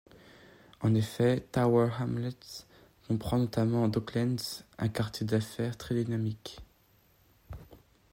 En 0.79 0.95
effet, 0.95 1.41
Tower 1.51 1.89
Hamlets 1.99 2.65
comprend 3.07 3.37
notamment 3.37 3.87
Docklands, 3.87 4.63
un 4.79 4.87
quartier 4.89 5.27
d'affaires 5.27 5.77
très 5.77 5.93
dynamique. 5.93 6.57